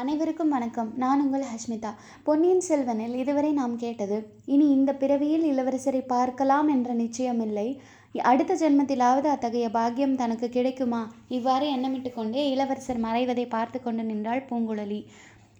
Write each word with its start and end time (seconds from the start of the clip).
அனைவருக்கும் 0.00 0.48
வணக்கம். 0.48 0.92
நான் 0.96 1.22
உங்கள் 1.24 1.42
ஹஷ்மிதா. 1.42 1.90
பொன்னியின் 2.22 2.62
செல்வனில் 2.68 3.14
இதுவரை 3.14 3.52
நாம் 3.52 3.76
கேட்டது 3.76 4.30
இனி 4.44 4.68
இந்த 4.68 4.94
பிறவியில் 4.94 5.44
இளவரசரை 5.44 6.06
பார்க்கலாம் 6.06 6.68
என்ற 6.68 6.94
நிச்சயமில்லை. 6.94 7.78
அடுத்த 8.22 8.54
ஜென்மத்திலாவது 8.54 9.24
அத்தகைய 9.24 9.70
பாக்கியம் 9.70 10.16
தனக்கு 10.16 10.48
கிடைக்குமா? 10.48 11.12
இவ்வாறு 11.28 11.76
எண்ணமிட்டு 11.76 12.12
கொண்டே 12.12 12.50
இளவரசர் 12.50 13.00
மறைவதை 13.00 13.48
பார்த்து 13.48 13.82
கொண்டு 13.82 14.02
நின்றாள் 14.02 14.46
பூங்குழலி. 14.50 15.04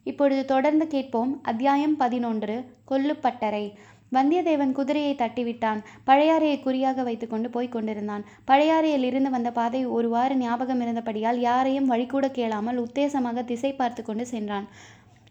இப்பொழுது 0.05 0.45
தொடர்ந்து 0.45 0.87
கேட்போம். 0.87 1.41
அத்தியாயம் 1.43 1.97
பதினொன்று 1.97 2.65
கொல்லுப்பட்டறை. 2.91 3.73
வந்தியத்தேவன் 4.13 4.73
குதிரையை 4.73 5.15
தட்டிவிட்டான். 5.15 5.81
பழையாறையை 6.07 6.63
குறியாக 6.63 7.03
வைத்துக்கொண்டு 7.03 7.51
போய்க் 7.51 7.73
கொண்டிருந்தான். 7.73 8.25
பழையாறையில் 8.47 9.03
இருந்து 9.03 9.31
வந்த 9.31 9.51
பாதை 9.51 9.87
ஒருவாறு 9.87 10.37
ஞாபகம் 10.37 10.81
இருந்தபடியால் 10.81 11.41
யாரையும் 11.41 11.91
வழிகூட 11.91 12.29
கேளாமல் 12.31 12.81
உத்தேசமாக 12.81 13.45
திசை 13.45 13.73
பார்த்து 13.73 14.03
கொண்டு 14.03 14.27
சென்றான். 14.27 14.69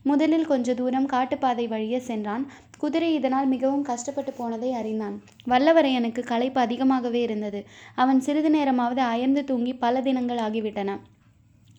முதலில் 0.04 0.46
கொஞ்ச 0.46 0.74
தூரம் 0.74 1.06
காட்டுப்பாதை 1.06 1.68
வழியே 1.68 2.00
சென்றான். 2.00 2.44
குதிரை 2.78 3.14
இதனால் 3.14 3.46
மிகவும் 3.46 3.82
கஷ்டப்பட்டு 3.82 4.34
போனதை 4.34 4.74
அறிந்தான். 4.74 5.16
வல்லவரையனுக்கு 5.48 6.22
களைப்பு 6.24 6.62
அதிகமாகவே 6.62 7.22
இருந்தது. 7.22 7.66
அவன் 7.96 8.20
சிறிது 8.20 8.50
நேரமாவது 8.50 9.02
அயர்ந்து 9.02 9.44
தூங்கி 9.44 9.74
பல 9.74 10.02
தினங்கள் 10.02 10.38
ஆகிவிட்டன. 10.38 11.00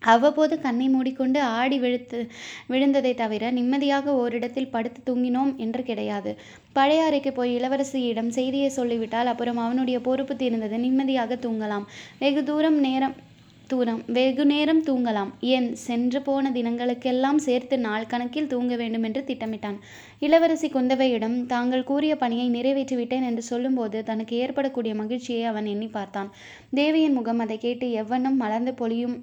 அவ்வப்போது 0.02 0.60
கண்ணை 0.60 0.88
மூடிக்கொண்டு 0.88 1.40
ஆடி 1.40 1.78
விழுத்து 1.78 2.20
விழுந்ததை 2.68 3.14
தவிர 3.14 3.50
நிம்மதியாக 3.50 4.14
ஓரிடத்தில் 4.14 4.70
படுத்து 4.70 5.00
தூங்கினோம் 5.08 5.56
என்று 5.56 5.82
கிடையாது. 5.82 6.36
பழையாறைக்கு 6.74 7.30
போய் 7.30 7.56
இளவரசியிடம் 7.58 8.28
செய்தியை 8.28 8.68
சொல்லிவிட்டால் 8.68 9.26
அப்புறம் 9.26 9.56
அவனுடைய 9.56 10.00
பொறுப்பு 10.00 10.36
தீர்ந்தது 10.36 10.78
நிம்மதியாக 10.78 11.34
தூங்கலாம். 11.34 11.86
வெகு 12.18 12.44
தூரம் 12.44 12.78
நேரம் 12.80 13.16
தூரம் 13.68 14.04
வெகு 14.06 14.44
நேரம் 14.46 14.82
தூங்கலாம். 14.82 15.30
ஏன்? 15.40 15.76
சென்று 15.76 16.22
போன 16.22 16.50
தினங்களுக்கெல்லாம் 16.50 17.36
சேர்த்து 17.36 17.78
நாள் 17.78 18.06
கணக்கில் 18.06 18.46
தூங்க 18.46 18.76
வேண்டும் 18.76 19.02
என்று 19.02 19.24
திட்டமிட்டான். 19.26 19.76
இளவரசி 20.18 20.68
குந்தவையிடம் 20.68 21.46
தாங்கள் 21.46 21.84
கூறிய 21.84 22.16
பணியை 22.16 22.50
நிறைவேற்றிவிட்டேன் 22.50 23.22
என்று 23.22 23.42
சொல்லும்போது 23.42 24.02
தனக்கு 24.02 24.36
ஏற்படக்கூடிய 24.36 24.94
மகிழ்ச்சியை 24.94 25.44
அவன் 25.44 25.66
எண்ணி 25.66 25.86
பார்த்தான். 25.86 26.30
தேவியின் 26.70 27.12
முகம் 27.12 27.38
அதை 27.38 27.58
கேட்டு 27.58 27.86
எவ்வண்ணம் 28.02 28.40
மலர்ந்து 28.44 28.74
பொழியும் 28.74 29.16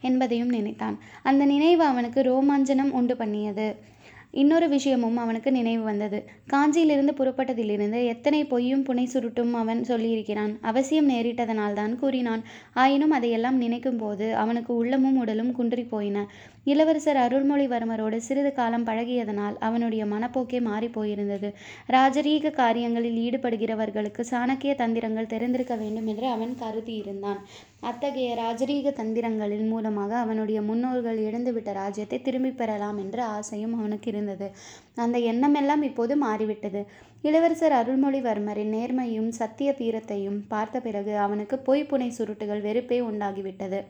என்பதையும் 0.00 0.48
நினைத்தான். 0.48 0.98
அந்த 1.22 1.44
நினைவு 1.44 1.84
அவனுக்கு 1.84 2.22
ரோமாஞ்சனம் 2.22 2.90
உண்டு 2.90 3.16
பண்ணியது. 3.16 3.96
இன்னொரு 4.30 4.68
விஷயமும் 4.68 5.16
அவனுக்கு 5.16 5.50
நினைவு 5.52 5.82
வந்தது. 5.82 6.24
காஞ்சியிலிருந்து 6.52 7.14
புறப்பட்டதிலிருந்து 7.18 8.04
எத்தனை 8.06 8.44
பொய்யும் 8.44 8.84
புனை 8.84 9.04
சுருட்டும் 9.04 9.52
அவன் 9.52 9.84
சொல்லியிருக்கிறான். 9.88 10.58
அவசியம் 10.60 11.08
நேரிட்டதனால்தான் 11.08 11.94
கூறினான். 11.94 12.42
ஆயினும் 12.74 13.10
அதையெல்லாம் 13.10 13.56
நினைக்கும் 13.56 13.96
போது 13.96 14.36
அவனுக்கு 14.36 14.76
உள்ளமும் 14.76 15.16
உடலும் 15.16 15.52
குன்றி 15.52 15.82
போயின. 15.82 16.26
இளவரசர் 16.68 17.16
அருள்மொழிவர்மரோடு 17.16 18.16
சிறிது 18.16 18.52
காலம் 18.52 18.86
பழகியதனால் 18.86 19.56
அவனுடைய 19.58 20.04
மனப்போக்கே 20.04 20.60
மாறி 20.60 20.88
போயிருந்தது. 20.88 21.48
ராஜரீக 21.88 22.50
காரியங்களில் 22.50 23.18
ஈடுபடுகிறவர்களுக்கு 23.26 24.24
சாணக்கிய 24.30 24.74
தந்திரங்கள் 24.74 25.26
தெரிந்திருக்க 25.26 25.74
வேண்டும் 25.74 26.06
என்று 26.06 26.26
அவன் 26.26 26.54
கருதியிருந்தான். 26.60 27.40
அத்தகைய 27.80 28.30
ராஜரீக 28.34 28.92
தந்திரங்களின் 29.00 29.68
மூலமாக 29.68 30.16
அவனுடைய 30.16 30.62
முன்னோர்கள் 30.62 31.18
இழந்துவிட்ட 31.18 31.72
ராஜ்யத்தை 31.72 32.22
திரும்பிப் 32.22 32.58
பெறலாம் 32.58 32.98
என்ற 32.98 33.18
ஆசையும் 33.24 33.76
அவனுக்கு 33.78 34.10
இருந்தது. 34.10 34.48
அந்த 34.94 35.18
எண்ணமெல்லாம் 35.32 35.82
இப்போது 35.82 36.16
மாறிவிட்டது. 36.16 36.82
இளவரசர் 37.22 37.72
அருள்மொழிவர்மரின் 37.72 38.74
நேர்மையும் 38.74 39.30
சத்திய 39.40 39.70
தீரத்தையும் 39.78 40.40
பார்த்த 40.48 40.80
பிறகு 40.80 41.14
அவனுக்கு 41.18 41.56
பொய்ப்புனை 41.66 42.10
சுருட்டுகள் 42.18 42.60
வெறுப்பே 42.60 43.00
உண்டாகிவிட்டது. 43.00 43.80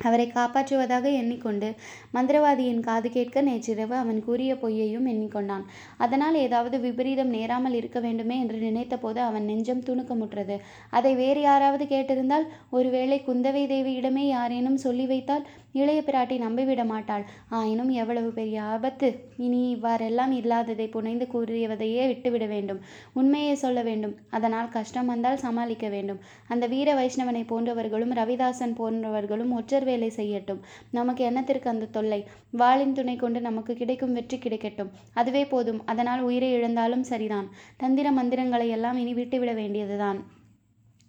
அவரை 0.00 0.26
காப்பாற்றுவதாக 0.30 1.06
எண்ணிக்கொண்டு 1.20 1.68
மந்திரவாதியின் 2.14 2.82
காது 2.82 3.08
கேட்க 3.10 3.42
நேற்றிரவு 3.42 3.94
அவன் 3.96 4.20
கூறிய 4.24 4.52
பொய்யையும் 4.56 5.06
எண்ணிக்கொண்டான். 5.12 5.64
அதனால் 5.98 6.36
ஏதாவது 6.44 6.76
விபரீதம் 6.84 7.32
நேராமல் 7.36 7.76
இருக்க 7.80 7.98
வேண்டுமே 8.00 8.36
என்று 8.42 8.58
நினைத்தபோது 8.64 9.20
அவன் 9.20 9.48
நெஞ்சம் 9.50 9.86
துணுக்கமுற்றது. 9.88 10.56
அதை 10.92 11.12
வேறு 11.16 11.42
யாராவது 11.42 11.86
கேட்டிருந்தால் 11.86 12.46
ஒருவேளை 12.72 13.18
குந்தவை 13.26 13.64
தேவியிடமே 13.68 14.24
யாரேனும் 14.28 14.82
சொல்லி 14.84 15.06
வைத்தால் 15.06 15.46
இளைய 15.74 16.00
பிராட்டி 16.02 16.36
நம்பிவிட 16.40 16.82
மாட்டாள். 16.86 17.24
ஆயினும் 17.52 17.90
எவ்வளவு 18.00 18.30
பெரிய 18.32 18.58
ஆபத்து! 18.68 19.08
இனி 19.38 19.60
இவ்வாறெல்லாம் 19.70 20.32
இல்லாததை 20.38 20.86
புனைந்து 20.90 21.26
கூறியவதையே 21.26 22.04
விட்டுவிட 22.08 22.44
வேண்டும். 22.46 22.80
உண்மையை 23.14 23.54
சொல்ல 23.56 23.82
வேண்டும். 23.82 24.14
அதனால் 24.30 24.70
கஷ்டம் 24.70 25.10
வந்தால் 25.12 25.42
சமாளிக்க 25.44 25.86
வேண்டும். 25.88 26.20
அந்த 26.50 26.64
வீர 26.66 26.94
வைஷ்ணவனை 26.94 27.42
போன்றவர்களும் 27.46 28.16
ரவிதாசன் 28.18 28.76
போன்றவர்களும் 28.80 29.54
ஒற்றர் 29.58 29.87
வேலை 29.90 30.08
செய்யட்டும். 30.16 30.62
நமக்கு 30.90 31.22
என்னத்திற்கு 31.30 31.68
அந்த 31.74 31.90
தொல்லை. 31.96 32.20
வாளின் 32.60 32.96
துணை 32.98 33.16
கொண்டு 33.16 33.40
நமக்கு 33.48 33.74
கிடைக்கும் 33.74 34.16
வெற்றி 34.18 34.38
கிடைக்கட்டும். 34.38 34.92
அதுவே 35.14 35.44
போதும். 35.54 35.82
அதனால் 35.92 36.24
உயிரை 36.30 36.50
இழந்தாலும் 36.52 37.08
சரிதான். 37.12 37.48
தந்திர 37.76 38.12
மந்திரங்களை 38.20 38.68
எல்லாம் 38.78 38.98
இனி 39.04 39.14
விட்டுவிட 39.14 39.52
வேண்டியதுதான். 39.52 40.20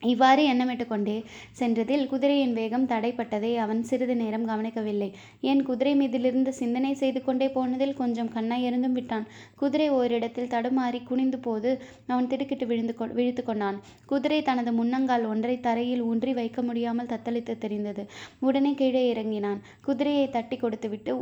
இவ்வாறு 0.01 0.41
எண்ணமிட்டு 0.53 0.87
கொண்டே 0.87 1.15
சென்றதில் 1.51 2.07
குதிரையின் 2.07 2.53
வேகம் 2.53 2.85
தடைப்பட்டதை 2.87 3.51
அவன் 3.55 3.83
சிறிது 3.83 4.15
நேரம் 4.15 4.45
கவனிக்கவில்லை. 4.45 5.09
என் 5.41 5.63
குதிரை 5.63 5.93
மீதிலிருந்து 5.99 6.49
சிந்தனை 6.49 6.93
செய்து 6.93 7.23
கொண்டே 7.23 7.47
போனதில் 7.47 7.93
கொஞ்சம் 7.93 8.29
கண்ணாயிருந்தும் 8.29 8.91
விட்டான். 8.91 9.25
குதிரை 9.55 9.89
ஓரிடத்தில் 9.89 10.47
தடுமாறி 10.47 11.03
குனிந்து 11.03 11.39
போது 11.39 11.81
அவன் 12.07 12.27
திடுக்கிட்டு 12.27 12.67
விழுந்து 12.67 12.95
கொ 12.95 13.07
விழித்து 13.13 13.43
கொண்டான். 13.43 13.79
குதிரை 14.05 14.41
தனது 14.41 14.71
முன்னங்கால் 14.71 15.27
ஒன்றை 15.27 15.59
தரையில் 15.59 16.01
ஊன்றி 16.01 16.33
வைக்க 16.33 16.61
முடியாமல் 16.61 17.07
தத்தளித்து 17.07 17.57
தெரிந்தது. 17.57 18.05
உடனே 18.39 18.73
கீழே 18.73 19.03
இறங்கினான். 19.09 19.61
குதிரையை 19.81 20.29
தட்டி 20.29 20.57
கொடுத்துவிட்டு 20.57 21.15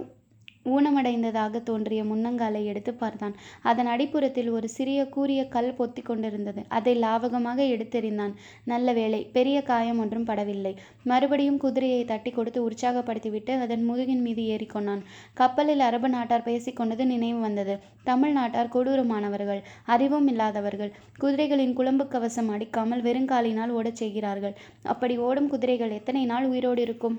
ஊனமடைந்ததாக 0.73 1.61
தோன்றிய 1.63 2.01
முன்னங்காலை 2.03 2.61
எடுத்து 2.71 2.93
பார்த்தான். 2.93 3.35
அதன் 3.69 3.89
அடிப்புறத்தில் 3.93 4.49
ஒரு 4.49 4.69
சிறிய 4.69 4.99
கூரிய 5.15 5.41
கல் 5.55 5.73
பொத்தி 5.79 6.01
கொண்டிருந்தது. 6.01 6.61
அதை 6.77 6.93
லாவகமாக 7.01 7.59
எடுத்தெறிந்தான். 7.75 8.33
நல்ல 8.71 8.93
வேளை 8.99 9.21
பெரிய 9.37 9.57
காயம் 9.61 9.99
ஒன்றும் 9.99 10.27
படவில்லை. 10.27 10.73
மறுபடியும் 11.03 11.57
குதிரையை 11.57 12.01
தட்டி 12.05 12.31
கொடுத்து 12.31 12.61
உற்சாகப்படுத்திவிட்டு 12.69 13.53
அதன் 13.65 13.85
முதுகின் 13.89 14.23
மீது 14.27 14.43
ஏறிக்கொண்டான் 14.55 15.03
கப்பலில் 15.33 15.85
அரபு 15.87 16.09
நாட்டார் 16.09 16.47
பேசிக்கொண்டது 16.49 17.05
நினைவு 17.05 17.39
வந்தது. 17.39 17.75
தமிழ் 18.03 18.35
நாட்டார் 18.39 18.73
கொடூரமானவர்கள் 18.75 19.61
அறிவும் 19.95 20.27
இல்லாதவர்கள் 20.27 20.93
குதிரைகளின் 21.21 21.73
குழம்பு 21.73 22.07
கவசம் 22.07 22.49
அடிக்காமல் 22.49 23.05
வெறுங்காலினால் 23.07 23.75
ஓடச் 23.79 23.99
செய்கிறார்கள். 24.01 24.55
அப்படி 24.93 25.17
ஓடும் 25.17 25.49
குதிரைகள் 25.49 25.95
எத்தனை 25.99 26.23
நாள் 26.25 26.45
உயிரோடு 26.45 26.81
இருக்கும்? 26.81 27.17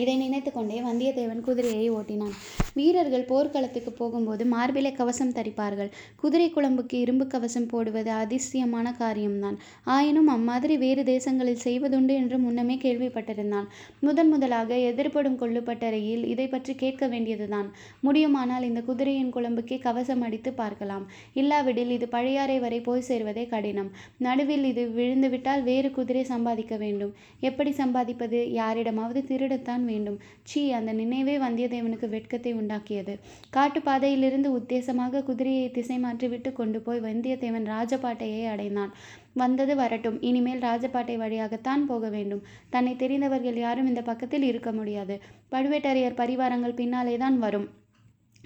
இதை 0.00 0.12
நினைத்து 0.16 0.50
கொண்டே 0.52 0.76
வந்தியத்தேவன் 0.80 1.40
குதிரையை 1.46 1.90
ஓட்டினான். 1.90 2.34
வீரர்கள் 2.74 3.26
போர்க்களத்துக்கு 3.30 3.90
போகும்போது 3.92 4.44
மார்பிலை 4.44 4.92
கவசம் 4.92 5.32
தரிப்பார்கள். 5.38 5.90
குதிரை 6.16 6.46
குழம்புக்கு 6.54 6.96
இரும்பு 7.04 7.24
கவசம் 7.26 7.66
போடுவது 7.66 8.10
அதிசயமான 8.10 8.92
காரியம்தான். 8.92 9.56
ஆயினும் 9.84 10.26
அம்மாதிரி 10.26 10.76
வேறு 10.76 11.02
தேசங்களில் 11.02 11.60
செய்வதுண்டு 11.64 12.14
என்று 12.20 12.38
முன்னமே 12.38 12.76
கேள்விப்பட்டிருந்தான். 12.84 13.66
முதன் 14.00 14.28
முதலாக 14.28 14.78
எதிர்ப்படும் 14.90 15.36
கொள்ளுப்பட்டறையில் 15.42 16.24
இதை 16.24 16.46
பற்றி 16.48 16.74
கேட்க 16.74 17.06
வேண்டியதுதான். 17.06 17.68
முடியுமானால் 18.00 18.68
இந்த 18.70 18.82
குதிரையின் 18.88 19.34
குழம்புக்கே 19.36 19.78
கவசம் 19.78 20.24
அடித்து 20.28 20.52
பார்க்கலாம். 20.52 21.04
இல்லாவிடில் 21.42 21.90
இது 21.90 22.08
பழையாறை 22.08 22.58
வரை 22.58 22.80
போய் 22.80 23.06
சேர்வதே 23.10 23.46
கடினம். 23.48 23.92
நடுவில் 24.18 24.64
இது 24.64 24.84
விழுந்துவிட்டால் 24.98 25.62
வேறு 25.70 25.90
குதிரை 25.90 26.24
சம்பாதிக்க 26.24 26.76
வேண்டும். 26.76 27.14
எப்படி 27.40 27.70
சம்பாதிப்பது? 27.82 28.40
யாரிடமாவது 28.60 29.22
திருடத்தான் 29.30 29.80
வேண்டும். 29.84 30.18
சீ 30.42 30.72
அந்த 30.72 30.92
நினைவே 30.92 31.38
வந்தியத்தேவனுக்கு 31.38 32.08
வெட்கத்தை 32.08 32.54
உண்டாக்கியது. 32.54 33.18
காட்டுப்பாதையிலிருந்து 33.56 34.50
உத்தேசமாக 34.58 35.22
குதிரையை 35.22 35.70
திசை 35.70 35.98
மாற்றிவிட்டு 35.98 36.52
கொண்டு 36.52 36.80
போய் 36.80 37.00
வந்தியத்தேவன் 37.00 37.68
ராஜபாட்டையை 37.74 38.46
அடைந்தான். 38.46 38.94
வந்தது 39.32 39.76
வரட்டும். 39.76 40.22
இனிமேல் 40.22 40.60
ராஜபாட்டை 40.60 41.16
வழியாகத்தான் 41.16 41.86
போக 41.86 42.08
வேண்டும். 42.08 42.42
தன்னை 42.70 42.96
தெரிந்தவர்கள் 42.96 43.56
யாரும் 43.56 43.86
இந்த 43.86 44.02
பக்கத்தில் 44.02 44.42
இருக்க 44.42 44.72
முடியாது. 44.72 45.20
பழுவேட்டரையர் 45.52 46.20
பரிவாரங்கள் 46.22 46.74
பின்னாலே 46.74 47.16
தான் 47.16 47.38
வரும். 47.38 47.68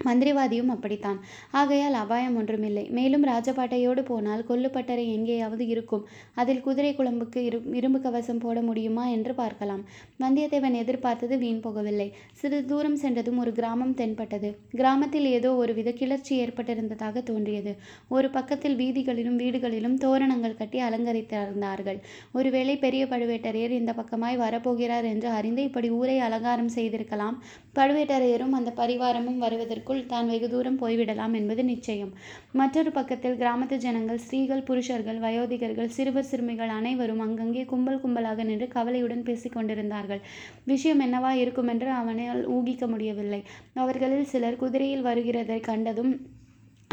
மந்திரிவாதியும் 0.05 0.67
அப்படித்தான். 0.67 1.19
ஆகையால் 1.51 1.93
அபாயம் 1.93 2.35
ஒன்றுமில்லை. 2.35 2.89
மேலும் 2.89 3.25
ராஜபாட்டையோடு 3.25 4.01
போனால் 4.05 4.45
கொல்லுப்பட்டறை 4.49 5.05
எங்கேயாவது 5.13 5.67
இருக்கும். 5.67 6.03
அதில் 6.35 6.61
குதிரை 6.61 6.95
குழம்புக்கு 6.95 7.37
இரு 7.37 7.61
இரும்பு 7.73 7.99
கவசம் 7.99 8.37
போட 8.37 8.61
முடியுமா 8.61 9.07
என்று 9.07 9.33
பார்க்கலாம். 9.33 9.83
வந்தியத்தேவன் 10.19 10.73
எதிர்பார்த்தது 10.73 11.37
வீண் 11.37 11.63
போகவில்லை. 11.63 12.07
சிறிது 12.33 12.65
தூரம் 12.65 12.95
சென்றதும் 12.95 13.37
ஒரு 13.37 13.51
கிராமம் 13.51 13.93
தென்பட்டது. 13.93 14.51
கிராமத்தில் 14.71 15.25
ஏதோ 15.25 15.55
ஒரு 15.55 15.73
வித 15.73 15.91
கிளர்ச்சி 15.91 16.45
ஏற்பட்டிருந்ததாக 16.45 17.23
தோன்றியது. 17.23 17.75
ஒரு 18.09 18.29
பக்கத்தில் 18.29 18.75
வீதிகளிலும் 18.75 19.39
வீடுகளிலும் 19.39 19.97
தோரணங்கள் 19.97 20.55
கட்டி 20.55 20.81
அலங்கரித்திருந்தார்கள். 20.81 21.99
ஒருவேளை 22.31 22.77
பெரிய 22.77 23.05
பழுவேட்டரையர் 23.05 23.69
இந்த 23.69 23.93
பக்கமாய் 23.93 24.37
வரப்போகிறார் 24.37 25.03
என்று 25.03 25.29
அறிந்து 25.29 25.63
இப்படி 25.63 25.89
ஊரை 25.89 26.19
அலங்காரம் 26.19 26.67
செய்திருக்கலாம். 26.67 27.43
பழுவேட்டரையரும் 27.77 28.51
அந்த 28.51 28.73
பரிவாரமும் 28.75 29.37
வருவதற்குள் 29.37 30.05
தான் 30.05 30.27
வெகு 30.27 30.49
தூரம் 30.49 30.79
போய்விடலாம் 30.81 31.33
என்பது 31.33 31.63
நிச்சயம். 31.63 32.11
மற்றொரு 32.51 32.91
பக்கத்தில் 32.91 33.37
கிராமத்து 33.37 33.75
ஜனங்கள் 33.77 34.17
ஸ்திரீகள் 34.17 34.63
புருஷர்கள் 34.63 35.19
வயோதிகர்கள் 35.19 35.85
சிறுவர் 35.85 36.29
சிறுமிகள் 36.31 36.69
அனைவரும் 36.69 37.19
அங்கங்கே 37.19 37.65
கும்பல் 37.65 38.01
கும்பலாக 38.03 38.43
நின்று 38.43 38.67
கவலையுடன் 38.67 39.23
பேசிக் 39.23 39.53
கொண்டிருந்தார்கள். 39.53 40.21
விஷயம் 40.65 41.01
என்னவாயிருக்குமென்று 41.01 41.91
அவனால் 41.91 42.41
ஊகிக்க 42.47 42.87
முடியவில்லை. 42.87 43.41
அவர்களில் 43.73 44.25
சிலர் 44.25 44.55
குதிரையில் 44.55 45.05
வருகிறதைக் 45.05 45.63
கண்டதும் 45.63 46.13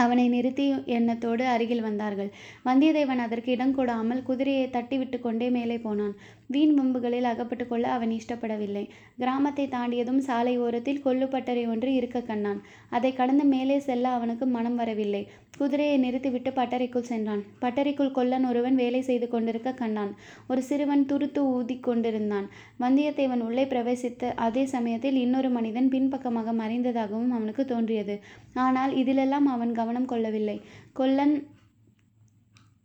அவனை 0.02 0.24
நிறுத்தி 0.28 0.64
எண்ணத்தோடு 0.96 1.44
அருகில் 1.54 1.84
வந்தார்கள். 1.86 2.30
வந்தியத்தேவன் 2.68 3.24
அதற்கு 3.26 3.50
இடம் 3.52 3.74
கொடாமல் 3.76 4.24
குதிரையை 4.28 4.66
தட்டிவிட்டு 4.76 5.18
கொண்டே 5.20 5.48
மேலே 5.56 5.76
போனான். 5.78 6.14
வீண் 6.54 6.74
வம்புகளில் 6.78 7.28
அகப்பட்டு 7.30 7.64
கொள்ள 7.66 7.86
அவன் 7.96 8.12
இஷ்டப்படவில்லை. 8.16 8.82
கிராமத்தை 9.22 9.64
தாண்டியதும் 9.74 10.20
சாலை 10.28 10.54
ஓரத்தில் 10.64 11.04
கொல்லுப்பட்டறை 11.04 11.64
ஒன்று 11.72 11.90
இருக்க 11.94 12.20
கண்ணான் 12.20 12.60
அதை 12.96 13.10
கடந்து 13.12 13.44
மேலே 13.54 13.78
செல்ல 13.88 14.08
அவனுக்கு 14.08 14.46
மனம் 14.56 14.78
வரவில்லை. 14.80 15.22
குதிரையை 15.58 15.96
நிறுத்திவிட்டு 15.96 16.50
பட்டறைக்குள் 16.50 17.08
சென்றான். 17.10 17.42
பட்டறைக்குள் 17.62 18.14
கொல்லன் 18.16 18.46
ஒருவன் 18.50 18.76
வேலை 18.82 19.00
செய்து 19.08 19.26
கொண்டிருக்க 19.28 19.72
கண்டான். 19.72 20.12
ஒரு 20.50 20.62
சிறுவன் 20.62 21.04
துருத்து 21.10 21.40
ஊதிக் 21.56 21.84
கொண்டிருந்தான். 21.88 22.46
வந்தியத்தேவன் 22.80 23.44
உள்ளே 23.48 23.64
பிரவேசித்த 23.64 24.32
அதே 24.46 24.64
சமயத்தில் 24.74 25.20
இன்னொரு 25.24 25.50
மனிதன் 25.50 25.88
பின்பக்கமாக 25.88 26.54
மறைந்ததாகவும் 26.62 27.34
அவனுக்கு 27.36 27.64
தோன்றியது. 27.64 28.16
ஆனால் 28.66 28.92
இதிலெல்லாம் 29.02 29.46
அவன் 29.54 29.72
கவனம் 29.84 30.06
கொள்ளவில்லை. 30.06 30.56
கொல்லன் 30.92 31.34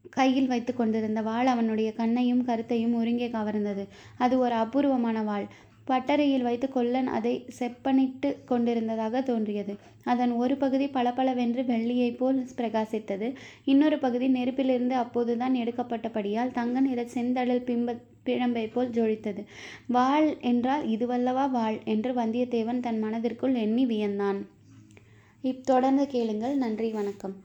கையில் 0.10 0.48
வைத்துக் 0.48 0.78
கொண்டிருந்த 0.78 1.22
வாள் 1.22 1.48
அவனுடைய 1.48 1.90
கண்ணையும் 1.94 2.46
கருத்தையும் 2.46 2.94
ஒருங்கே 2.94 3.28
கவர்ந்தது. 3.30 3.84
அது 4.18 4.40
ஒரு 4.40 4.54
அபூர்வமான 4.56 5.22
வாள். 5.24 5.48
பட்டறையில் 5.88 6.42
வைத்து 6.42 6.70
கொல்லன் 6.70 7.08
அதைச் 7.08 7.46
செப்பனிட்டுக் 7.60 8.42
கொண்டிருந்ததாகத் 8.48 9.24
தோன்றியது. 9.24 9.74
அதன் 10.04 10.32
ஒரு 10.34 10.56
பகுதி 10.56 10.88
பளபளவென்று 10.88 11.62
வெள்ளியைப்போல் 11.64 12.40
பிரகாசித்தது. 12.58 13.28
இன்னொரு 13.66 13.98
பகுதி 14.00 14.28
நெருப்பிலிருந்து 14.28 14.96
அப்போதுதான் 14.96 15.56
எடுக்கப்பட்டபடியால் 15.56 16.52
தங்க 16.52 16.82
நிறச் 16.82 17.14
செந்தழல் 17.14 17.98
பிழம்பைப்போல் 18.26 18.92
ஜொலித்தது. 18.92 19.42
வாள் 19.88 20.38
என்றால் 20.42 20.88
இதுவல்லவா 20.88 21.50
வாள் 21.50 21.80
என்று 21.86 22.14
வந்தியத்தேவன் 22.14 22.80
தன் 22.80 23.00
மனதிற்குள் 23.00 23.56
எண்ணி 23.56 23.86
வியந்தான். 23.86 24.40
இப் 25.42 25.66
தொடர்ந்து 25.66 26.08
கேளுங்கள். 26.08 26.56
நன்றி 26.56 26.92
வணக்கம். 26.92 27.36